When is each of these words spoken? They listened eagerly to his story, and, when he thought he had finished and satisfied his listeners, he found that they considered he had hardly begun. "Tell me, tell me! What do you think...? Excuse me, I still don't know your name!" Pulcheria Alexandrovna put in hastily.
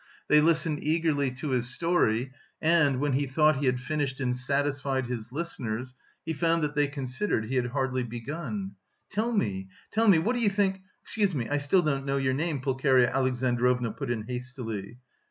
They 0.29 0.41
listened 0.41 0.81
eagerly 0.81 1.29
to 1.33 1.49
his 1.51 1.69
story, 1.69 2.33
and, 2.59 2.99
when 2.99 3.13
he 3.13 3.27
thought 3.27 3.57
he 3.57 3.67
had 3.67 3.79
finished 3.79 4.19
and 4.19 4.35
satisfied 4.35 5.05
his 5.05 5.31
listeners, 5.31 5.93
he 6.25 6.33
found 6.33 6.63
that 6.63 6.73
they 6.73 6.87
considered 6.87 7.45
he 7.45 7.55
had 7.55 7.67
hardly 7.67 8.01
begun. 8.01 8.71
"Tell 9.11 9.31
me, 9.31 9.69
tell 9.91 10.07
me! 10.07 10.17
What 10.17 10.33
do 10.35 10.41
you 10.41 10.49
think...? 10.49 10.81
Excuse 11.03 11.35
me, 11.35 11.47
I 11.49 11.57
still 11.57 11.83
don't 11.83 12.07
know 12.07 12.17
your 12.17 12.33
name!" 12.33 12.61
Pulcheria 12.61 13.11
Alexandrovna 13.13 13.91
put 13.91 14.09
in 14.09 14.23
hastily. 14.23 14.97